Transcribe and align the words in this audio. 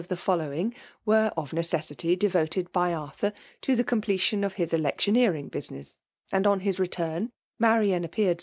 the' 0.09 0.15
l<dlawiog, 0.15 0.75
were 1.05 1.31
of 1.37 1.53
necessity 1.53 2.15
devoted 2.15 2.71
by 2.71 2.91
Arthur 2.91 3.31
tp 3.61 3.77
the 3.77 3.83
completion 3.83 4.43
of 4.43 4.53
his 4.53 4.73
electioneering 4.73 5.47
bust* 5.47 5.69
n^9s; 5.71 5.93
ax%d 6.33 6.49
on. 6.49 6.59
his 6.61 6.77
return^ 6.77 7.29
Marian 7.59 8.03
appeared. 8.03 8.39